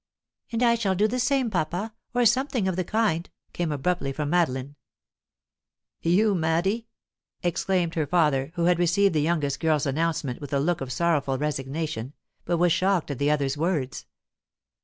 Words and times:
"And 0.51 0.63
I 0.63 0.73
shall 0.73 0.95
do 0.95 1.07
the 1.07 1.19
same, 1.19 1.51
papa 1.51 1.93
or 2.15 2.25
something 2.25 2.67
of 2.67 2.75
the 2.75 2.83
kind," 2.83 3.29
came 3.53 3.71
abruptly 3.71 4.11
from 4.11 4.31
Madeline. 4.31 4.75
"You, 6.01 6.33
Maddy?" 6.33 6.87
exclaimed 7.43 7.93
her 7.93 8.07
father, 8.07 8.51
who 8.55 8.65
had 8.65 8.79
received 8.79 9.13
the 9.13 9.21
youngest 9.21 9.59
girl's 9.59 9.85
announcement 9.85 10.41
with 10.41 10.53
a 10.53 10.59
look 10.59 10.81
of 10.81 10.91
sorrowful 10.91 11.37
resignation, 11.37 12.13
but 12.45 12.57
was 12.57 12.73
shocked 12.73 13.11
at 13.11 13.19
the 13.19 13.29
other's 13.29 13.57
words. 13.57 14.07